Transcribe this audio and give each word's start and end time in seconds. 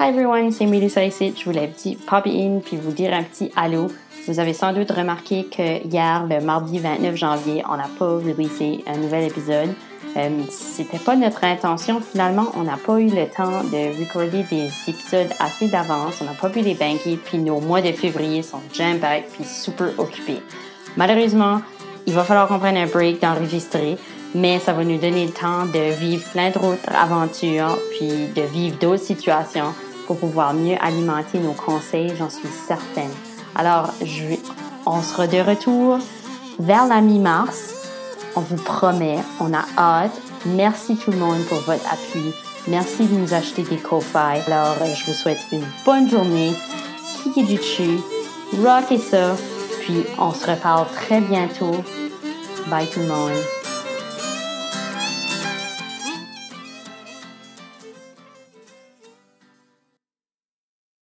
Hi 0.00 0.10
everyone, 0.10 0.52
c'est 0.52 0.66
Melissa 0.66 1.04
ici. 1.04 1.34
Je 1.36 1.44
voulais 1.44 1.66
petit 1.66 1.96
pop 1.96 2.24
in 2.24 2.60
puis 2.64 2.76
vous 2.76 2.92
dire 2.92 3.12
un 3.12 3.24
petit 3.24 3.50
allô. 3.56 3.88
Vous 4.28 4.38
avez 4.38 4.52
sans 4.52 4.72
doute 4.72 4.92
remarqué 4.92 5.46
que 5.46 5.84
hier, 5.84 6.24
le 6.24 6.40
mardi 6.40 6.78
29 6.78 7.16
janvier, 7.16 7.64
on 7.68 7.76
n'a 7.76 7.88
pas 7.98 8.06
releasé 8.06 8.84
un 8.86 8.96
nouvel 8.96 9.24
épisode. 9.24 9.70
Euh, 10.16 10.28
C'était 10.50 11.00
pas 11.00 11.16
notre 11.16 11.42
intention. 11.42 12.00
Finalement, 12.00 12.46
on 12.54 12.62
n'a 12.62 12.76
pas 12.76 13.00
eu 13.00 13.08
le 13.08 13.26
temps 13.26 13.64
de 13.64 13.98
recorder 13.98 14.44
des 14.44 14.70
épisodes 14.86 15.32
assez 15.40 15.66
d'avance. 15.66 16.20
On 16.20 16.26
n'a 16.26 16.34
pas 16.40 16.48
pu 16.48 16.60
les 16.60 16.74
banquer, 16.74 17.16
puis 17.16 17.38
nos 17.38 17.58
mois 17.58 17.82
de 17.82 17.90
février 17.90 18.44
sont 18.44 18.60
jam-packed 18.72 19.30
puis 19.32 19.42
super 19.42 19.88
occupés. 19.98 20.42
Malheureusement, 20.96 21.60
il 22.06 22.14
va 22.14 22.22
falloir 22.22 22.46
qu'on 22.46 22.60
prenne 22.60 22.76
un 22.76 22.86
break 22.86 23.20
d'enregistrer, 23.20 23.98
mais 24.32 24.60
ça 24.60 24.74
va 24.74 24.84
nous 24.84 24.98
donner 24.98 25.26
le 25.26 25.32
temps 25.32 25.66
de 25.66 25.92
vivre 25.98 26.22
plein 26.30 26.50
d'autres 26.50 26.88
aventures, 26.94 27.76
puis 27.98 28.28
de 28.36 28.42
vivre 28.42 28.78
d'autres 28.78 29.02
situations 29.02 29.74
pour 30.08 30.18
pouvoir 30.18 30.54
mieux 30.54 30.76
alimenter 30.80 31.38
nos 31.38 31.52
conseils, 31.52 32.14
j'en 32.18 32.30
suis 32.30 32.48
certaine. 32.48 33.10
Alors, 33.54 33.92
on 34.86 35.02
sera 35.02 35.26
de 35.26 35.36
retour 35.36 35.98
vers 36.58 36.86
la 36.86 37.02
mi-mars. 37.02 37.74
On 38.34 38.40
vous 38.40 38.56
promet, 38.56 39.18
on 39.38 39.52
a 39.52 39.66
hâte. 39.76 40.18
Merci 40.46 40.96
tout 40.96 41.10
le 41.10 41.18
monde 41.18 41.44
pour 41.50 41.58
votre 41.58 41.84
appui. 41.92 42.32
Merci 42.68 43.04
de 43.04 43.14
nous 43.14 43.34
acheter 43.34 43.62
des 43.64 43.76
Ko-Fi. 43.76 44.40
Alors, 44.46 44.76
je 44.82 45.04
vous 45.04 45.12
souhaite 45.12 45.40
une 45.52 45.66
bonne 45.84 46.08
journée. 46.08 46.54
Kick 47.22 47.46
du 47.46 47.56
dessus. 47.56 47.98
Rockez 48.64 48.98
ça. 48.98 49.36
Puis, 49.82 50.04
on 50.18 50.32
se 50.32 50.50
reparle 50.50 50.86
très 50.94 51.20
bientôt. 51.20 51.84
Bye 52.70 52.88
tout 52.88 53.00
le 53.00 53.08
monde. 53.08 53.57